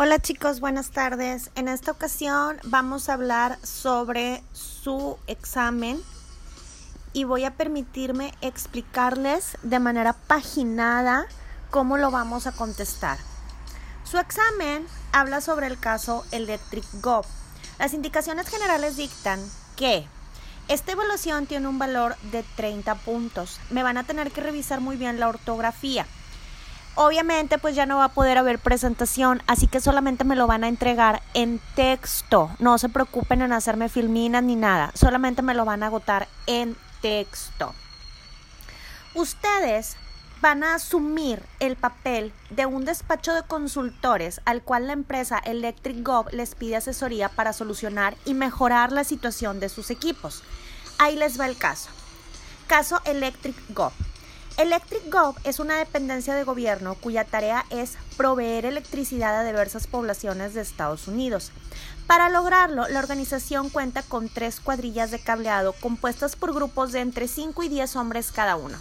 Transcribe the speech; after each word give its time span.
Hola 0.00 0.20
chicos, 0.20 0.60
buenas 0.60 0.92
tardes. 0.92 1.50
En 1.56 1.66
esta 1.66 1.90
ocasión 1.90 2.58
vamos 2.62 3.08
a 3.08 3.14
hablar 3.14 3.58
sobre 3.64 4.44
su 4.52 5.18
examen 5.26 6.00
y 7.12 7.24
voy 7.24 7.42
a 7.42 7.56
permitirme 7.56 8.32
explicarles 8.40 9.58
de 9.64 9.80
manera 9.80 10.12
paginada 10.12 11.26
cómo 11.70 11.96
lo 11.96 12.12
vamos 12.12 12.46
a 12.46 12.52
contestar. 12.52 13.18
Su 14.04 14.18
examen 14.18 14.86
habla 15.10 15.40
sobre 15.40 15.66
el 15.66 15.80
caso 15.80 16.24
Electric 16.30 16.84
Go. 17.02 17.24
Las 17.80 17.92
indicaciones 17.92 18.48
generales 18.48 18.96
dictan 18.96 19.40
que 19.74 20.06
esta 20.68 20.92
evaluación 20.92 21.46
tiene 21.46 21.66
un 21.66 21.80
valor 21.80 22.16
de 22.30 22.44
30 22.54 22.94
puntos. 22.94 23.58
Me 23.70 23.82
van 23.82 23.98
a 23.98 24.04
tener 24.04 24.30
que 24.30 24.42
revisar 24.42 24.80
muy 24.80 24.96
bien 24.96 25.18
la 25.18 25.28
ortografía. 25.28 26.06
Obviamente 27.00 27.58
pues 27.58 27.76
ya 27.76 27.86
no 27.86 27.98
va 27.98 28.06
a 28.06 28.12
poder 28.12 28.38
haber 28.38 28.58
presentación, 28.58 29.40
así 29.46 29.68
que 29.68 29.80
solamente 29.80 30.24
me 30.24 30.34
lo 30.34 30.48
van 30.48 30.64
a 30.64 30.68
entregar 30.68 31.22
en 31.32 31.60
texto. 31.76 32.50
No 32.58 32.76
se 32.76 32.88
preocupen 32.88 33.40
en 33.40 33.52
hacerme 33.52 33.88
filminas 33.88 34.42
ni 34.42 34.56
nada, 34.56 34.90
solamente 34.94 35.40
me 35.42 35.54
lo 35.54 35.64
van 35.64 35.84
a 35.84 35.86
agotar 35.86 36.26
en 36.48 36.76
texto. 37.00 37.72
Ustedes 39.14 39.94
van 40.40 40.64
a 40.64 40.74
asumir 40.74 41.40
el 41.60 41.76
papel 41.76 42.32
de 42.50 42.66
un 42.66 42.84
despacho 42.84 43.32
de 43.32 43.44
consultores 43.44 44.40
al 44.44 44.62
cual 44.62 44.88
la 44.88 44.92
empresa 44.94 45.38
Electric 45.38 46.04
Gov 46.04 46.32
les 46.32 46.56
pide 46.56 46.74
asesoría 46.74 47.28
para 47.28 47.52
solucionar 47.52 48.16
y 48.24 48.34
mejorar 48.34 48.90
la 48.90 49.04
situación 49.04 49.60
de 49.60 49.68
sus 49.68 49.92
equipos. 49.92 50.42
Ahí 50.98 51.14
les 51.14 51.38
va 51.38 51.46
el 51.46 51.56
caso. 51.56 51.90
Caso 52.66 53.00
Electric 53.04 53.54
Gov. 53.68 53.92
Electric 54.58 55.08
Gov 55.12 55.36
es 55.44 55.60
una 55.60 55.76
dependencia 55.76 56.34
de 56.34 56.42
gobierno 56.42 56.96
cuya 56.96 57.22
tarea 57.22 57.64
es 57.70 57.96
proveer 58.16 58.64
electricidad 58.64 59.38
a 59.38 59.44
diversas 59.44 59.86
poblaciones 59.86 60.52
de 60.52 60.62
Estados 60.62 61.06
Unidos. 61.06 61.52
Para 62.08 62.28
lograrlo, 62.28 62.88
la 62.88 62.98
organización 62.98 63.70
cuenta 63.70 64.02
con 64.02 64.28
tres 64.28 64.58
cuadrillas 64.58 65.12
de 65.12 65.20
cableado 65.20 65.74
compuestas 65.74 66.34
por 66.34 66.52
grupos 66.52 66.90
de 66.90 67.02
entre 67.02 67.28
5 67.28 67.62
y 67.62 67.68
10 67.68 67.94
hombres 67.94 68.32
cada 68.32 68.56
uno. 68.56 68.76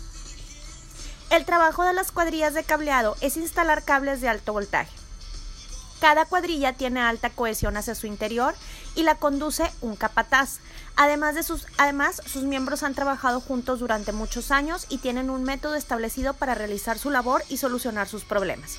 El 1.30 1.46
trabajo 1.46 1.84
de 1.84 1.94
las 1.94 2.12
cuadrillas 2.12 2.56
de 2.56 2.64
cableado 2.64 3.16
es 3.22 3.38
instalar 3.38 3.84
cables 3.84 4.20
de 4.20 4.30
alto 4.30 4.54
voltaje. 4.54 5.07
Cada 6.00 6.26
cuadrilla 6.26 6.74
tiene 6.74 7.02
alta 7.02 7.32
cohesión 7.32 7.76
hacia 7.76 7.96
su 7.96 8.06
interior 8.06 8.54
y 8.96 9.04
la 9.04 9.16
conduce 9.16 9.72
un 9.82 9.96
capataz. 9.96 10.60
Además, 10.96 11.34
de 11.36 11.44
sus, 11.44 11.66
además, 11.78 12.22
sus 12.26 12.44
miembros 12.44 12.84
han 12.84 12.94
trabajado 12.94 13.42
juntos 13.42 13.80
durante 13.80 14.12
muchos 14.12 14.52
años 14.52 14.86
y 14.90 15.00
tienen 15.00 15.30
un 15.30 15.44
método 15.44 15.76
establecido 15.76 16.34
para 16.34 16.56
realizar 16.56 17.00
su 17.00 17.10
labor 17.10 17.44
y 17.50 17.58
solucionar 17.58 18.08
sus 18.08 18.26
problemas. 18.26 18.78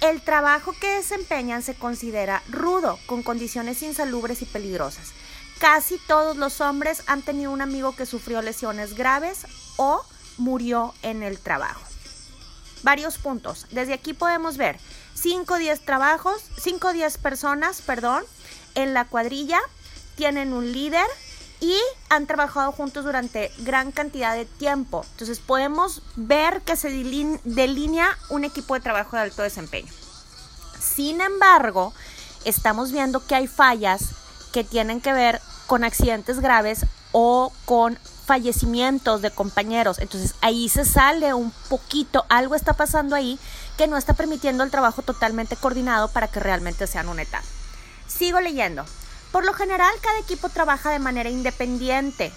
El 0.00 0.20
trabajo 0.20 0.72
que 0.80 0.94
desempeñan 0.94 1.62
se 1.62 1.74
considera 1.74 2.42
rudo, 2.48 2.98
con 3.06 3.22
condiciones 3.22 3.82
insalubres 3.82 4.42
y 4.42 4.46
peligrosas. 4.46 5.12
Casi 5.58 5.98
todos 6.06 6.36
los 6.36 6.60
hombres 6.60 7.02
han 7.06 7.22
tenido 7.22 7.50
un 7.50 7.60
amigo 7.60 7.94
que 7.96 8.06
sufrió 8.06 8.40
lesiones 8.42 8.94
graves 8.94 9.46
o 9.76 10.04
murió 10.36 10.94
en 11.02 11.24
el 11.24 11.38
trabajo. 11.40 11.80
Varios 12.84 13.18
puntos. 13.18 13.66
Desde 13.70 13.92
aquí 13.92 14.12
podemos 14.12 14.56
ver 14.56 14.78
5 15.20 15.54
o 15.54 15.56
10 15.58 15.80
trabajos, 15.84 16.42
5 16.62 16.88
o 16.88 16.92
10 16.92 17.18
personas, 17.18 17.82
perdón, 17.82 18.24
en 18.74 18.94
la 18.94 19.04
cuadrilla, 19.04 19.58
tienen 20.16 20.52
un 20.52 20.72
líder 20.72 21.06
y 21.60 21.76
han 22.08 22.26
trabajado 22.26 22.70
juntos 22.72 23.04
durante 23.04 23.50
gran 23.58 23.90
cantidad 23.90 24.34
de 24.36 24.44
tiempo. 24.44 25.04
Entonces 25.12 25.40
podemos 25.40 26.02
ver 26.14 26.62
que 26.62 26.76
se 26.76 26.90
delinea 26.90 28.16
un 28.30 28.44
equipo 28.44 28.74
de 28.74 28.80
trabajo 28.80 29.16
de 29.16 29.22
alto 29.22 29.42
desempeño. 29.42 29.92
Sin 30.78 31.20
embargo, 31.20 31.92
estamos 32.44 32.92
viendo 32.92 33.24
que 33.26 33.34
hay 33.34 33.48
fallas 33.48 34.10
que 34.52 34.62
tienen 34.62 35.00
que 35.00 35.12
ver 35.12 35.40
con 35.66 35.82
accidentes 35.82 36.40
graves 36.40 36.86
o 37.12 37.52
con 37.64 37.98
fallecimientos 38.28 39.22
de 39.22 39.30
compañeros. 39.30 39.98
Entonces 39.98 40.34
ahí 40.42 40.68
se 40.68 40.84
sale 40.84 41.32
un 41.32 41.50
poquito, 41.70 42.26
algo 42.28 42.54
está 42.54 42.74
pasando 42.74 43.16
ahí 43.16 43.38
que 43.78 43.86
no 43.86 43.96
está 43.96 44.12
permitiendo 44.12 44.64
el 44.64 44.70
trabajo 44.70 45.00
totalmente 45.00 45.56
coordinado 45.56 46.08
para 46.08 46.28
que 46.28 46.38
realmente 46.38 46.86
sean 46.86 47.08
una 47.08 47.22
etapa. 47.22 47.46
Sigo 48.06 48.40
leyendo. 48.40 48.84
Por 49.32 49.46
lo 49.46 49.54
general 49.54 49.92
cada 50.02 50.18
equipo 50.18 50.50
trabaja 50.50 50.90
de 50.90 50.98
manera 50.98 51.30
independiente, 51.30 52.30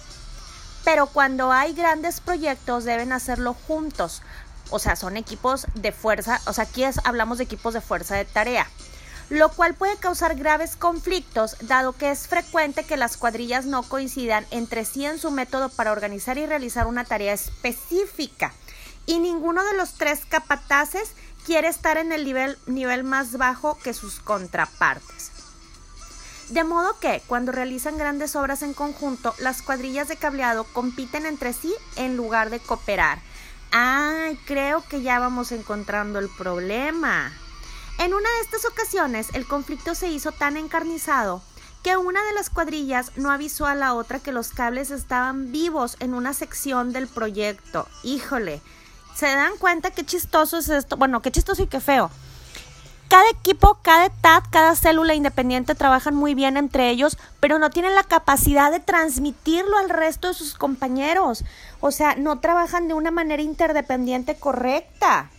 pero 0.86 1.08
cuando 1.08 1.52
hay 1.52 1.74
grandes 1.74 2.22
proyectos 2.22 2.86
deben 2.86 3.12
hacerlo 3.12 3.54
juntos. 3.54 4.22
O 4.70 4.80
sea, 4.80 4.96
son 4.96 5.18
equipos 5.18 5.68
de 5.76 5.92
fuerza, 5.92 6.40
o 6.46 6.54
sea, 6.54 6.64
aquí 6.64 6.86
hablamos 7.04 7.38
de 7.38 7.44
equipos 7.44 7.74
de 7.74 7.82
fuerza 7.82 8.16
de 8.16 8.24
tarea 8.24 8.66
lo 9.32 9.48
cual 9.50 9.76
puede 9.76 9.96
causar 9.96 10.36
graves 10.36 10.76
conflictos 10.76 11.56
dado 11.62 11.94
que 11.94 12.12
es 12.12 12.28
frecuente 12.28 12.84
que 12.84 12.98
las 12.98 13.16
cuadrillas 13.16 13.66
no 13.66 13.82
coincidan 13.82 14.46
entre 14.52 14.84
sí 14.84 15.06
en 15.06 15.20
su 15.20 15.32
método 15.32 15.70
para 15.70 15.94
organizar 15.94 16.38
y 16.38 16.46
realizar 16.46 16.86
una 16.86 17.06
tarea 17.06 17.32
específica 17.32 18.54
y 19.06 19.20
ninguno 19.20 19.64
de 19.64 19.78
los 19.78 19.94
tres 19.94 20.26
capataces 20.28 21.14
quiere 21.46 21.70
estar 21.70 21.98
en 21.98 22.12
el 22.12 22.26
nivel, 22.26 23.04
más 23.06 23.38
bajo 23.38 23.78
que 23.80 23.94
sus 23.94 24.20
contrapartes. 24.20 25.32
De 26.50 26.66
modo 26.66 27.00
que, 27.00 27.24
cuando 27.26 27.54
realizan 27.54 27.98
grandes 27.98 28.36
obras 28.36 28.62
en 28.62 28.74
conjunto, 28.74 29.34
las 29.40 29.62
cuadrillas 29.62 30.10
de 30.10 30.18
cableado 30.18 30.66
compiten 30.66 31.26
entre 31.26 31.54
sí 31.54 31.74
en 31.96 32.18
lugar 32.18 32.50
de 32.50 32.60
cooperar. 32.60 33.22
Ay, 33.72 34.38
creo 34.46 34.84
que 34.90 35.02
ya 35.02 35.20
vamos 35.20 35.54
encontrando 35.54 36.20
el 36.20 36.28
problema. 36.38 37.32
En 38.02 38.16
una 38.16 38.28
de 38.32 38.40
estas 38.42 38.66
ocasiones 38.66 39.28
el 39.36 39.48
conflicto 39.48 39.94
se 39.94 40.08
hizo 40.08 40.32
tan 40.32 40.58
encarnizado 40.58 41.44
que 41.84 41.98
una 41.98 42.24
de 42.24 42.34
las 42.34 42.50
cuadrillas 42.50 43.12
no 43.16 43.30
avisó 43.30 43.68
a 43.68 43.76
la 43.76 43.94
otra 43.94 44.18
que 44.18 44.32
los 44.32 44.50
cables 44.50 44.90
estaban 44.90 45.52
vivos 45.52 45.98
en 46.00 46.16
una 46.16 46.34
sección 46.34 46.94
del 46.94 47.08
proyecto. 47.08 47.88
Híjole, 48.02 48.60
¿se 49.14 49.28
dan 49.28 49.56
cuenta 49.60 49.92
qué 49.92 50.04
chistoso 50.04 50.58
es 50.58 50.70
esto? 50.70 50.98
Bueno, 50.98 51.22
qué 51.22 51.30
chistoso 51.30 51.62
y 51.62 51.68
qué 51.68 51.80
feo. 51.80 52.10
Cada 53.08 53.30
equipo, 53.30 53.78
cada 53.84 54.06
etad, 54.06 54.46
cada 54.50 54.76
célula 54.76 55.14
independiente 55.14 55.76
trabajan 55.76 56.16
muy 56.16 56.34
bien 56.34 56.58
entre 56.58 56.90
ellos, 56.90 57.20
pero 57.40 57.60
no 57.60 57.70
tienen 57.70 57.94
la 57.94 58.04
capacidad 58.04 58.72
de 58.72 58.80
transmitirlo 58.80 59.78
al 59.78 59.92
resto 59.92 60.30
de 60.30 60.34
sus 60.34 60.56
compañeros. 60.56 61.44
O 61.82 61.92
sea, 61.92 62.16
no 62.16 62.40
trabajan 62.40 62.88
de 62.88 62.96
una 62.96 63.12
manera 63.12 63.44
interdependiente 63.44 64.38
correcta. 64.38 65.30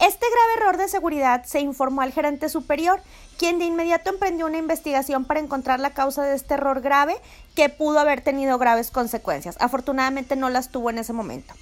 Este 0.00 0.26
grave 0.30 0.52
error 0.58 0.76
de 0.76 0.86
seguridad 0.86 1.44
se 1.44 1.58
informó 1.58 2.02
al 2.02 2.12
gerente 2.12 2.48
superior, 2.48 3.00
quien 3.36 3.58
de 3.58 3.64
inmediato 3.64 4.10
emprendió 4.10 4.46
una 4.46 4.58
investigación 4.58 5.24
para 5.24 5.40
encontrar 5.40 5.80
la 5.80 5.90
causa 5.90 6.22
de 6.22 6.36
este 6.36 6.54
error 6.54 6.80
grave 6.80 7.16
que 7.56 7.68
pudo 7.68 7.98
haber 7.98 8.20
tenido 8.20 8.58
graves 8.58 8.92
consecuencias. 8.92 9.56
Afortunadamente 9.58 10.36
no 10.36 10.50
las 10.50 10.70
tuvo 10.70 10.90
en 10.90 10.98
ese 10.98 11.12
momento. 11.12 11.52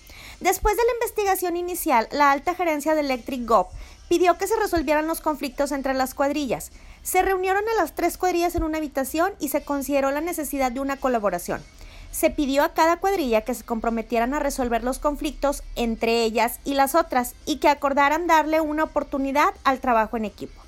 Después 0.41 0.77
de 0.77 0.85
la 0.85 0.93
investigación 0.93 1.57
inicial, 1.57 2.09
la 2.11 2.31
alta 2.31 2.55
gerencia 2.55 2.95
de 2.95 3.01
Electric 3.01 3.47
Gov 3.47 3.69
pidió 4.11 4.37
que 4.37 4.47
se 4.47 4.57
resolvieran 4.57 5.07
los 5.07 5.23
conflictos 5.23 5.73
entre 5.73 5.95
las 5.95 6.13
cuadrillas. 6.13 6.73
Se 7.03 7.23
reunieron 7.23 7.65
a 7.67 7.81
las 7.81 7.95
tres 7.95 8.19
cuadrillas 8.19 8.55
en 8.55 8.65
una 8.65 8.77
habitación 8.77 9.33
y 9.41 9.49
se 9.49 9.65
consideró 9.65 10.11
la 10.11 10.21
necesidad 10.21 10.71
de 10.73 10.81
una 10.81 10.99
colaboración 10.99 11.65
se 12.17 12.31
pidió 12.31 12.65
a 12.65 12.73
cada 12.73 12.97
cuadrilla 12.97 13.43
que 13.43 13.53
se 13.53 13.63
comprometieran 13.63 14.33
a 14.33 14.39
resolver 14.39 14.83
los 14.83 14.99
conflictos 14.99 15.63
entre 15.75 16.23
ellas 16.23 16.61
y 16.65 16.73
las 16.73 16.95
otras 16.95 17.35
y 17.45 17.59
que 17.59 17.69
acordaran 17.69 18.27
darle 18.27 18.63
una 18.63 18.85
oportunidad 18.85 19.51
al 19.65 19.81
trabajo 19.81 20.17
en 20.17 20.25
equipo. 20.25 20.59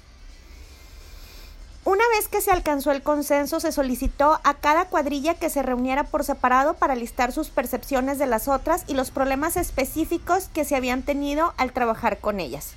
Una 1.86 2.04
vez 2.14 2.28
que 2.28 2.42
se 2.42 2.50
alcanzó 2.50 2.92
el 2.92 3.02
consenso, 3.02 3.60
se 3.60 3.72
solicitó 3.72 4.38
a 4.44 4.54
cada 4.60 4.90
cuadrilla 4.90 5.36
que 5.36 5.48
se 5.48 5.62
reuniera 5.62 6.04
por 6.04 6.22
separado 6.22 6.74
para 6.74 6.94
listar 6.94 7.32
sus 7.32 7.48
percepciones 7.48 8.18
de 8.18 8.26
las 8.26 8.46
otras 8.46 8.84
y 8.86 8.92
los 8.92 9.10
problemas 9.10 9.56
específicos 9.56 10.50
que 10.52 10.66
se 10.66 10.76
habían 10.76 11.00
tenido 11.00 11.54
al 11.56 11.72
trabajar 11.72 12.18
con 12.18 12.40
ellas. 12.40 12.74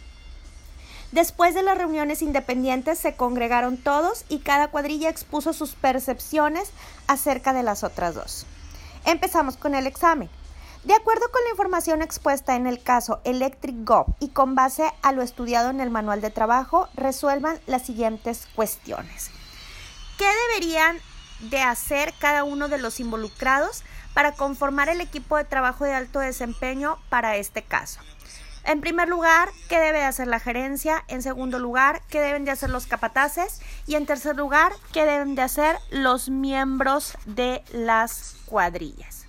Después 1.11 1.55
de 1.55 1.63
las 1.63 1.77
reuniones 1.77 2.21
independientes 2.21 2.99
se 2.99 3.15
congregaron 3.17 3.75
todos 3.75 4.23
y 4.29 4.39
cada 4.39 4.69
cuadrilla 4.69 5.09
expuso 5.09 5.51
sus 5.51 5.71
percepciones 5.71 6.71
acerca 7.07 7.51
de 7.51 7.63
las 7.63 7.83
otras 7.83 8.15
dos. 8.15 8.45
Empezamos 9.05 9.57
con 9.57 9.75
el 9.75 9.87
examen. 9.87 10.29
De 10.83 10.95
acuerdo 10.95 11.29
con 11.31 11.43
la 11.43 11.51
información 11.51 12.01
expuesta 12.01 12.55
en 12.55 12.65
el 12.65 12.81
caso 12.81 13.21
Electric 13.23 13.75
Go 13.85 14.15
y 14.19 14.29
con 14.29 14.55
base 14.55 14.91
a 15.01 15.11
lo 15.11 15.21
estudiado 15.21 15.69
en 15.69 15.79
el 15.79 15.91
manual 15.91 16.21
de 16.21 16.31
trabajo, 16.31 16.89
resuelvan 16.95 17.59
las 17.67 17.85
siguientes 17.85 18.47
cuestiones. 18.55 19.29
¿Qué 20.17 20.27
deberían 20.47 20.97
de 21.49 21.61
hacer 21.61 22.13
cada 22.19 22.43
uno 22.43 22.67
de 22.67 22.79
los 22.79 22.99
involucrados 22.99 23.83
para 24.13 24.33
conformar 24.33 24.89
el 24.89 25.01
equipo 25.01 25.37
de 25.37 25.45
trabajo 25.45 25.85
de 25.85 25.93
alto 25.93 26.19
desempeño 26.19 26.97
para 27.09 27.37
este 27.37 27.61
caso? 27.61 27.99
En 28.63 28.79
primer 28.81 29.09
lugar, 29.09 29.49
¿qué 29.69 29.79
debe 29.79 29.99
de 29.99 30.05
hacer 30.05 30.27
la 30.27 30.39
gerencia? 30.39 31.03
En 31.07 31.21
segundo 31.21 31.59
lugar, 31.59 32.01
¿qué 32.09 32.21
deben 32.21 32.45
de 32.45 32.51
hacer 32.51 32.69
los 32.69 32.85
capataces? 32.85 33.61
Y 33.87 33.95
en 33.95 34.05
tercer 34.05 34.35
lugar, 34.35 34.73
¿qué 34.93 35.05
deben 35.05 35.35
de 35.35 35.41
hacer 35.41 35.77
los 35.89 36.29
miembros 36.29 37.17
de 37.25 37.63
las 37.71 38.35
cuadrillas? 38.45 39.25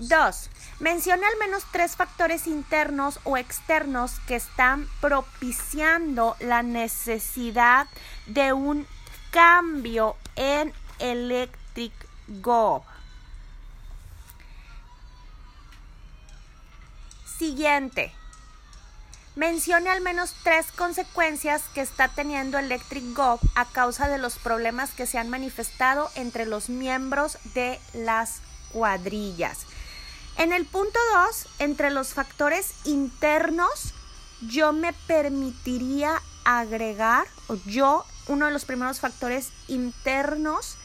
Dos, 0.00 0.50
Mencione 0.80 1.26
al 1.26 1.36
menos 1.40 1.64
tres 1.72 1.96
factores 1.96 2.46
internos 2.46 3.18
o 3.24 3.36
externos 3.36 4.20
que 4.28 4.36
están 4.36 4.88
propiciando 5.00 6.36
la 6.38 6.62
necesidad 6.62 7.88
de 8.26 8.52
un 8.52 8.86
cambio 9.32 10.14
en 10.36 10.72
Electric 11.00 11.92
Go. 12.28 12.84
Siguiente. 17.38 18.12
Mencione 19.38 19.88
al 19.88 20.00
menos 20.00 20.34
tres 20.42 20.66
consecuencias 20.72 21.62
que 21.72 21.80
está 21.80 22.08
teniendo 22.08 22.58
Electric 22.58 23.14
Go 23.14 23.38
a 23.54 23.66
causa 23.66 24.08
de 24.08 24.18
los 24.18 24.36
problemas 24.36 24.90
que 24.90 25.06
se 25.06 25.16
han 25.16 25.30
manifestado 25.30 26.10
entre 26.16 26.44
los 26.44 26.68
miembros 26.68 27.38
de 27.54 27.78
las 27.94 28.40
cuadrillas. 28.72 29.58
En 30.38 30.52
el 30.52 30.66
punto 30.66 30.98
2, 31.28 31.46
entre 31.60 31.90
los 31.90 32.14
factores 32.14 32.72
internos, 32.82 33.94
yo 34.40 34.72
me 34.72 34.92
permitiría 35.06 36.20
agregar, 36.44 37.28
o 37.46 37.54
yo, 37.64 38.04
uno 38.26 38.46
de 38.46 38.52
los 38.52 38.64
primeros 38.64 38.98
factores 38.98 39.50
internos 39.68 40.78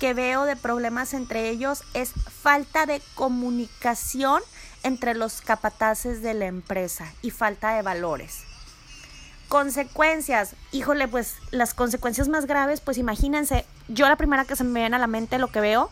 que 0.00 0.14
veo 0.14 0.46
de 0.46 0.56
problemas 0.56 1.14
entre 1.14 1.48
ellos 1.48 1.84
es 1.94 2.10
falta 2.42 2.86
de 2.86 3.00
comunicación 3.14 4.42
entre 4.82 5.14
los 5.14 5.40
capataces 5.40 6.22
de 6.22 6.34
la 6.34 6.46
empresa 6.46 7.12
y 7.22 7.30
falta 7.30 7.74
de 7.74 7.82
valores. 7.82 8.44
Consecuencias, 9.48 10.54
híjole, 10.70 11.08
pues 11.08 11.34
las 11.50 11.74
consecuencias 11.74 12.28
más 12.28 12.46
graves, 12.46 12.80
pues 12.80 12.98
imagínense, 12.98 13.66
yo 13.88 14.08
la 14.08 14.16
primera 14.16 14.44
que 14.44 14.56
se 14.56 14.64
me 14.64 14.80
viene 14.80 14.96
a 14.96 15.00
la 15.00 15.06
mente 15.06 15.38
lo 15.38 15.48
que 15.48 15.60
veo 15.60 15.90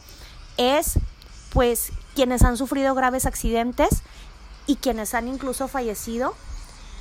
es 0.56 0.98
pues 1.52 1.92
quienes 2.14 2.42
han 2.42 2.56
sufrido 2.56 2.94
graves 2.94 3.26
accidentes 3.26 4.02
y 4.66 4.76
quienes 4.76 5.14
han 5.14 5.28
incluso 5.28 5.66
fallecido 5.66 6.34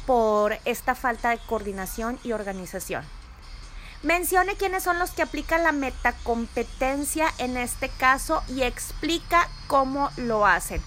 por 0.05 0.57
esta 0.65 0.95
falta 0.95 1.29
de 1.29 1.39
coordinación 1.39 2.17
y 2.23 2.31
organización. 2.31 3.03
Mencione 4.03 4.55
quiénes 4.55 4.83
son 4.83 4.99
los 4.99 5.11
que 5.11 5.23
aplican 5.23 5.63
la 5.63 5.71
metacompetencia 5.71 7.27
en 7.39 7.57
este 7.57 7.89
caso 7.89 8.41
y 8.47 8.61
explica 8.61 9.49
cómo 9.67 10.09
lo 10.17 10.45
hacen 10.45 10.81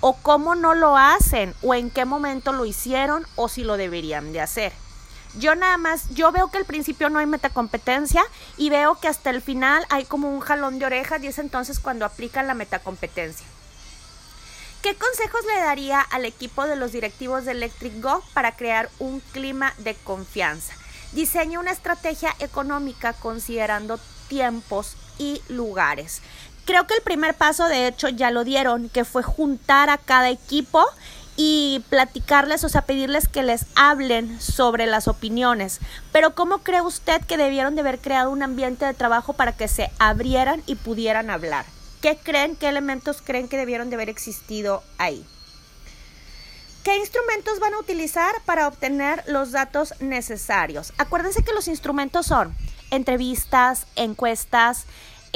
o 0.00 0.16
cómo 0.16 0.54
no 0.54 0.74
lo 0.74 0.96
hacen 0.96 1.54
o 1.62 1.74
en 1.74 1.90
qué 1.90 2.04
momento 2.04 2.52
lo 2.52 2.64
hicieron 2.64 3.26
o 3.36 3.48
si 3.48 3.64
lo 3.64 3.76
deberían 3.76 4.32
de 4.32 4.40
hacer. 4.40 4.72
Yo 5.38 5.54
nada 5.54 5.76
más, 5.76 6.08
yo 6.10 6.32
veo 6.32 6.48
que 6.48 6.58
al 6.58 6.64
principio 6.64 7.10
no 7.10 7.18
hay 7.18 7.26
metacompetencia 7.26 8.22
y 8.56 8.70
veo 8.70 8.98
que 8.98 9.08
hasta 9.08 9.30
el 9.30 9.42
final 9.42 9.84
hay 9.90 10.04
como 10.04 10.30
un 10.30 10.40
jalón 10.40 10.78
de 10.78 10.86
orejas 10.86 11.22
y 11.22 11.26
es 11.26 11.38
entonces 11.38 11.78
cuando 11.78 12.06
aplican 12.06 12.46
la 12.46 12.54
metacompetencia. 12.54 13.46
¿Qué 14.82 14.94
consejos 14.94 15.44
le 15.46 15.60
daría 15.60 16.00
al 16.00 16.24
equipo 16.24 16.64
de 16.64 16.76
los 16.76 16.92
directivos 16.92 17.44
de 17.44 17.52
Electric 17.52 18.00
Go 18.00 18.22
para 18.32 18.56
crear 18.56 18.88
un 18.98 19.20
clima 19.32 19.74
de 19.78 19.94
confianza? 19.94 20.74
Diseña 21.12 21.60
una 21.60 21.72
estrategia 21.72 22.34
económica 22.38 23.12
considerando 23.12 23.98
tiempos 24.28 24.96
y 25.18 25.42
lugares. 25.48 26.22
Creo 26.66 26.86
que 26.88 26.94
el 26.94 27.02
primer 27.02 27.34
paso, 27.34 27.68
de 27.68 27.86
hecho, 27.86 28.08
ya 28.08 28.32
lo 28.32 28.42
dieron, 28.42 28.88
que 28.88 29.04
fue 29.04 29.22
juntar 29.22 29.88
a 29.88 29.98
cada 29.98 30.30
equipo 30.30 30.84
y 31.36 31.84
platicarles, 31.90 32.64
o 32.64 32.68
sea, 32.68 32.82
pedirles 32.82 33.28
que 33.28 33.44
les 33.44 33.66
hablen 33.76 34.40
sobre 34.40 34.86
las 34.86 35.06
opiniones. 35.06 35.78
Pero 36.10 36.34
¿cómo 36.34 36.58
cree 36.58 36.80
usted 36.80 37.22
que 37.24 37.36
debieron 37.36 37.76
de 37.76 37.82
haber 37.82 38.00
creado 38.00 38.32
un 38.32 38.42
ambiente 38.42 38.84
de 38.84 38.94
trabajo 38.94 39.32
para 39.32 39.52
que 39.52 39.68
se 39.68 39.92
abrieran 40.00 40.60
y 40.66 40.74
pudieran 40.74 41.30
hablar? 41.30 41.66
¿Qué 42.02 42.16
creen, 42.16 42.56
qué 42.56 42.68
elementos 42.68 43.22
creen 43.22 43.48
que 43.48 43.58
debieron 43.58 43.88
de 43.88 43.96
haber 43.96 44.08
existido 44.08 44.82
ahí? 44.98 45.24
¿Qué 46.82 46.96
instrumentos 46.96 47.60
van 47.60 47.74
a 47.74 47.78
utilizar 47.78 48.34
para 48.44 48.66
obtener 48.66 49.22
los 49.28 49.52
datos 49.52 49.94
necesarios? 50.00 50.92
Acuérdense 50.98 51.44
que 51.44 51.52
los 51.52 51.68
instrumentos 51.68 52.26
son 52.26 52.56
entrevistas, 52.90 53.86
encuestas, 53.96 54.86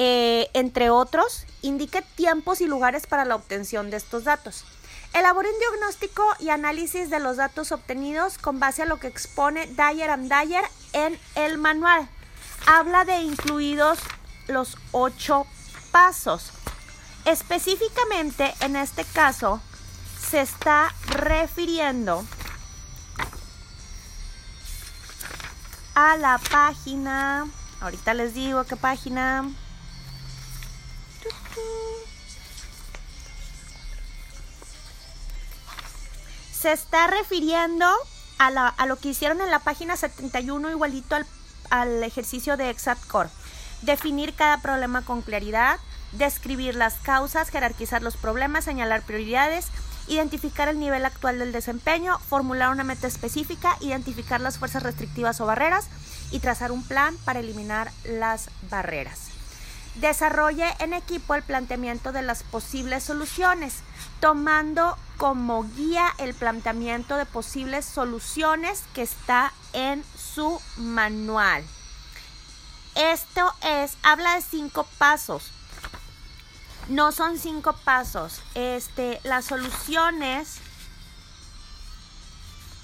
eh, 0.02 0.49
entre 0.55 0.88
otros, 0.88 1.44
indique 1.61 2.00
tiempos 2.00 2.62
y 2.62 2.67
lugares 2.67 3.06
para 3.06 3.26
la 3.26 3.37
obtención 3.37 3.91
de 3.91 3.99
estos 3.99 4.25
datos. 4.25 4.64
Elabore 5.12 5.50
un 5.50 5.58
diagnóstico 5.58 6.25
y 6.38 6.49
análisis 6.49 7.11
de 7.11 7.20
los 7.20 7.37
datos 7.37 7.70
obtenidos 7.70 8.38
con 8.38 8.58
base 8.58 8.81
a 8.81 8.87
lo 8.87 8.99
que 8.99 9.08
expone 9.08 9.67
Dyer 9.67 10.08
and 10.08 10.32
Dyer 10.32 10.64
en 10.94 11.20
el 11.35 11.58
manual. 11.58 12.08
Habla 12.67 13.05
de 13.05 13.20
incluidos 13.20 13.99
los 14.49 14.79
ocho 14.93 15.47
pasos. 15.93 16.50
Específicamente, 17.26 18.55
en 18.61 18.76
este 18.76 19.05
caso, 19.05 19.61
se 20.31 20.41
está 20.41 20.94
refiriendo 21.08 22.25
a 25.94 26.17
la 26.17 26.41
página, 26.50 27.47
ahorita 27.82 28.14
les 28.14 28.32
digo 28.32 28.64
qué 28.64 28.76
página, 28.76 29.44
se 36.61 36.73
está 36.73 37.07
refiriendo 37.07 37.87
a, 38.39 38.87
lo 38.87 38.97
que 38.97 39.09
hicieron 39.09 39.41
en 39.41 39.51
la 39.51 39.61
página 39.61 39.97
71 39.97 40.71
igualito 40.71 41.17
al, 41.71 42.03
ejercicio 42.03 42.57
de 42.57 42.69
Exact. 42.69 43.03
Definir 43.83 44.35
cada 44.35 44.61
problema 44.61 45.03
con 45.03 45.23
claridad, 45.23 45.79
describir 46.12 46.75
las 46.75 46.95
causas, 46.95 47.49
jerarquizar 47.49 48.03
los 48.03 48.17
problemas, 48.19 48.65
señalar 48.65 49.03
prioridades, 49.03 49.69
identificar 50.07 50.69
el 50.69 50.79
nivel 50.79 51.07
actual 51.07 51.39
del 51.39 51.53
desempeño, 51.53 52.19
formular 52.19 52.71
una 52.71 52.85
meta 52.85 53.07
específica, 53.07 53.77
identificar 53.81 54.41
las 54.43 54.59
fuerzas 54.59 54.83
restrictivas 54.83 55.41
o 55.41 55.47
barreras 55.47 55.87
y 56.31 56.41
trazar 56.41 56.73
un 56.73 56.85
plan 56.85 57.17
para 57.25 57.41
eliminar 57.41 57.91
las 58.05 58.51
barreras. 58.69 59.29
Desarrolle 59.95 60.67
en 60.79 60.93
equipo 60.93 61.35
el 61.35 61.43
planteamiento 61.43 62.12
de 62.12 62.23
las 62.23 62.43
posibles 62.43 63.03
soluciones, 63.03 63.77
tomando 64.21 64.97
como 65.20 65.64
guía 65.76 66.14
el 66.17 66.32
planteamiento 66.32 67.14
de 67.17 67.26
posibles 67.26 67.84
soluciones 67.84 68.84
que 68.94 69.02
está 69.02 69.52
en 69.75 70.02
su 70.17 70.58
manual. 70.78 71.62
Esto 72.94 73.52
es, 73.61 73.99
habla 74.02 74.37
de 74.37 74.40
cinco 74.40 74.88
pasos. 74.96 75.50
No 76.88 77.12
son 77.12 77.38
cinco 77.38 77.75
pasos. 77.84 78.40
Este, 78.55 79.20
las 79.22 79.44
soluciones 79.44 80.56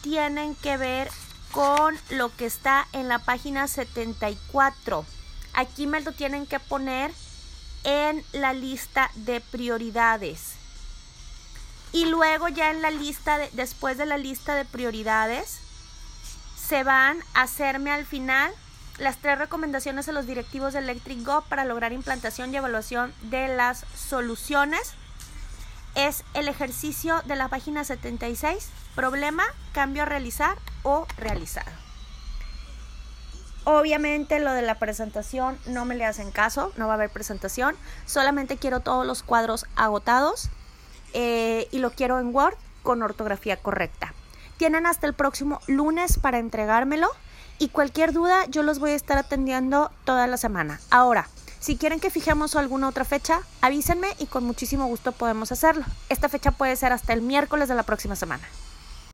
tienen 0.03 0.55
que 0.57 0.77
ver 0.77 1.11
con 1.53 1.99
lo 2.11 2.37
que 2.37 2.45
está 2.45 2.87
en 2.93 3.09
la 3.09 3.19
página 3.19 3.67
74 3.67 5.07
Aquí 5.55 5.87
me 5.87 6.03
lo 6.03 6.13
tienen 6.13 6.47
que 6.47 6.61
poner 6.61 7.11
en 7.85 8.23
la 8.33 8.53
lista 8.53 9.11
de 9.15 9.41
prioridades. 9.41 10.66
Y 11.93 12.07
luego 12.07 12.49
ya 12.49 12.71
en 12.71 12.83
la 12.83 12.91
lista, 12.91 13.39
de, 13.39 13.49
después 13.53 13.97
de 13.99 14.07
la 14.07 14.19
lista 14.19 14.55
de 14.55 14.65
prioridades, 14.65 15.61
se 16.57 16.83
van 16.83 17.19
a 17.35 17.43
hacerme 17.43 17.91
al 17.93 18.05
final 18.05 18.53
las 18.99 19.19
tres 19.19 19.39
recomendaciones 19.39 20.09
a 20.09 20.13
los 20.13 20.27
directivos 20.27 20.73
de 20.73 20.81
Electric 20.81 21.25
Go 21.25 21.43
para 21.43 21.65
lograr 21.65 21.93
implantación 21.93 22.53
y 22.53 22.57
evaluación 22.57 23.13
de 23.23 23.49
las 23.49 23.85
soluciones. 23.95 24.95
Es 25.95 26.25
el 26.35 26.49
ejercicio 26.49 27.23
de 27.23 27.37
la 27.37 27.49
página 27.49 27.85
76, 27.85 28.69
problema, 28.95 29.45
cambio 29.73 30.03
a 30.03 30.07
realizar 30.07 30.57
o 30.83 31.07
realizado. 31.17 31.71
Obviamente 33.65 34.39
lo 34.39 34.53
de 34.53 34.63
la 34.63 34.79
presentación 34.79 35.59
no 35.67 35.85
me 35.85 35.97
le 35.97 36.05
hacen 36.05 36.31
caso, 36.31 36.73
no 36.77 36.87
va 36.87 36.93
a 36.93 36.97
haber 36.97 37.11
presentación, 37.11 37.77
solamente 38.07 38.59
quiero 38.59 38.81
todos 38.81 39.05
los 39.05 39.23
cuadros 39.23 39.67
agotados 39.75 40.51
eh, 41.19 41.67
y 41.73 41.79
lo 41.79 41.93
quiero 41.93 42.21
en 42.21 42.35
Word 42.35 42.57
con 42.83 43.03
ortografía 43.03 43.57
correcta. 43.57 44.13
Tienen 44.59 44.85
hasta 44.85 45.07
el 45.07 45.15
próximo 45.15 45.61
lunes 45.67 46.19
para 46.19 46.39
entregármelo 46.39 47.09
y 47.59 47.69
cualquier 47.69 48.13
duda 48.13 48.45
yo 48.51 48.63
los 48.63 48.79
voy 48.79 48.91
a 48.91 48.97
estar 48.97 49.17
atendiendo 49.17 49.91
toda 50.05 50.27
la 50.27 50.37
semana. 50.37 50.79
Ahora, 50.91 51.27
si 51.59 51.79
quieren 51.79 52.01
que 52.01 52.11
fijemos 52.11 52.55
alguna 52.55 52.89
otra 52.89 53.07
fecha, 53.07 53.41
avísenme 53.63 54.09
y 54.19 54.27
con 54.27 54.45
muchísimo 54.45 54.87
gusto 54.89 55.13
podemos 55.13 55.51
hacerlo. 55.53 55.87
Esta 56.11 56.29
fecha 56.29 56.51
puede 56.51 56.77
ser 56.77 56.93
hasta 56.93 57.15
el 57.15 57.23
miércoles 57.23 57.71
de 57.71 57.75
la 57.75 57.83
próxima 57.83 58.15
semana. 58.15 58.47